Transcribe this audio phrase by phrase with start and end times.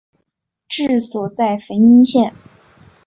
[0.67, 2.33] 治所在汾阴县。